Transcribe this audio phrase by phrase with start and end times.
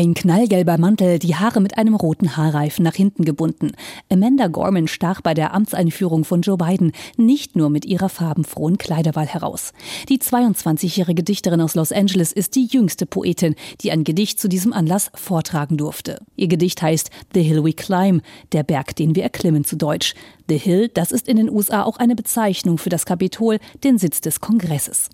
[0.00, 3.72] Ein knallgelber Mantel, die Haare mit einem roten Haarreifen nach hinten gebunden.
[4.10, 9.26] Amanda Gorman stach bei der Amtseinführung von Joe Biden nicht nur mit ihrer farbenfrohen Kleiderwahl
[9.26, 9.74] heraus.
[10.08, 14.72] Die 22-jährige Dichterin aus Los Angeles ist die jüngste Poetin, die ein Gedicht zu diesem
[14.72, 16.22] Anlass vortragen durfte.
[16.34, 18.22] Ihr Gedicht heißt The Hill We Climb,
[18.52, 20.14] der Berg, den wir erklimmen zu Deutsch.
[20.48, 24.22] The Hill, das ist in den USA auch eine Bezeichnung für das Kapitol, den Sitz
[24.22, 25.10] des Kongresses.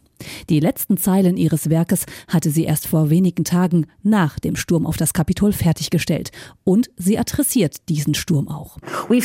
[0.49, 4.97] Die letzten Zeilen ihres Werkes hatte sie erst vor wenigen Tagen nach dem Sturm auf
[4.97, 6.31] das Kapitol fertiggestellt.
[6.65, 8.79] Und sie adressiert diesen Sturm auch.
[9.09, 9.23] Wir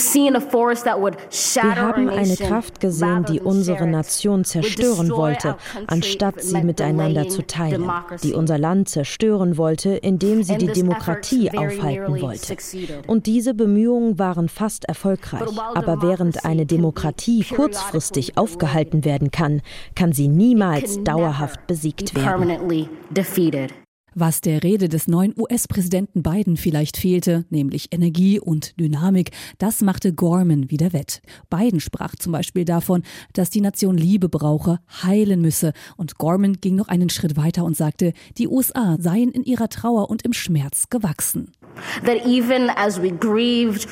[1.76, 7.90] haben eine Kraft gesehen, die unsere Nation zerstören wollte, anstatt sie miteinander zu teilen,
[8.24, 12.58] die unser Land zerstören wollte, indem sie die Demokratie aufhalten wollte.
[13.08, 15.50] Und diese Bemühungen waren fast erfolgreich.
[15.76, 19.62] Aber während eine Demokratie kurzfristig aufgehalten werden kann,
[19.96, 22.90] kann sie niemals niemals dauerhaft besiegt werden.
[24.14, 30.14] Was der Rede des neuen US-Präsidenten Biden vielleicht fehlte, nämlich Energie und Dynamik, das machte
[30.14, 31.22] Gorman wieder wett.
[31.50, 35.72] Biden sprach zum Beispiel davon, dass die Nation Liebe brauche, heilen müsse.
[35.96, 40.10] Und Gorman ging noch einen Schritt weiter und sagte, die USA seien in ihrer Trauer
[40.10, 41.54] und im Schmerz gewachsen.
[43.20, 43.88] Grieved,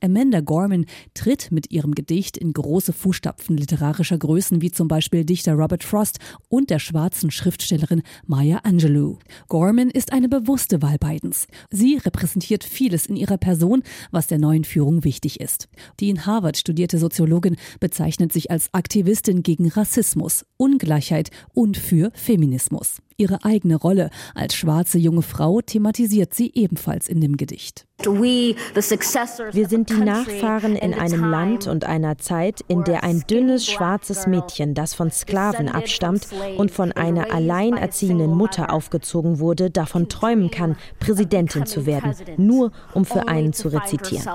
[0.00, 5.54] Amanda Gorman tritt mit ihrem Gedicht in große Fußstapfen literarischer Größen wie zum Beispiel Dichter
[5.54, 9.18] Robert Frost und der schwarzen Schriftstellerin Maya Angelou.
[9.48, 11.46] Gorman ist eine bewusste Wahl Bidens.
[11.70, 15.68] Sie repräsentiert vieles in ihrer Person, was der neuen Führung wichtig ist.
[16.00, 22.98] Die in Harvard studierte Soziologin bezeichnet sich als Aktivistin gegen Rassismus, Ungleichheit und für Feminismus.
[23.20, 27.86] Ihre eigene Rolle als schwarze junge Frau thematisiert sie ebenfalls in dem Gedicht.
[28.02, 34.26] Wir sind die Nachfahren in einem Land und einer Zeit, in der ein dünnes schwarzes
[34.26, 40.76] Mädchen, das von Sklaven abstammt und von einer alleinerziehenden Mutter aufgezogen wurde, davon träumen kann,
[40.98, 44.26] Präsidentin zu werden, nur um für einen zu rezitieren.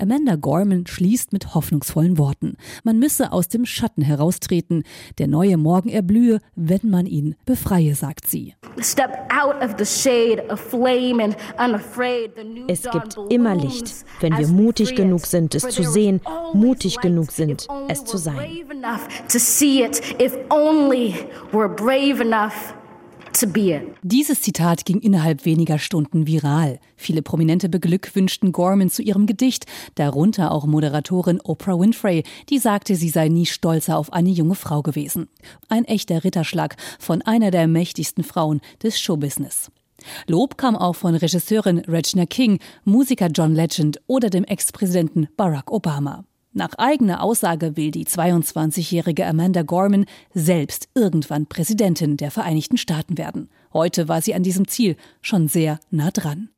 [0.00, 2.56] Amanda Gorman schließt mit hoffnungsvollen Worten.
[2.84, 4.84] Man müsse aus dem Schatten heraustreten.
[5.18, 8.54] Der neue Morgen erblühe, wenn man ihn befreie, sagt sie.
[8.78, 8.96] Es
[12.90, 16.20] gibt immer Licht, wenn wir mutig genug sind, es zu sehen,
[16.54, 18.38] mutig genug sind, es zu sein.
[24.02, 26.78] Dieses Zitat ging innerhalb weniger Stunden viral.
[26.96, 33.08] Viele Prominente beglückwünschten Gorman zu ihrem Gedicht, darunter auch Moderatorin Oprah Winfrey, die sagte, sie
[33.08, 35.28] sei nie stolzer auf eine junge Frau gewesen.
[35.68, 39.70] Ein echter Ritterschlag von einer der mächtigsten Frauen des Showbusiness.
[40.26, 46.24] Lob kam auch von Regisseurin Regina King, Musiker John Legend oder dem Ex-Präsidenten Barack Obama.
[46.52, 53.50] Nach eigener Aussage will die 22-jährige Amanda Gorman selbst irgendwann Präsidentin der Vereinigten Staaten werden.
[53.72, 56.50] Heute war sie an diesem Ziel schon sehr nah dran.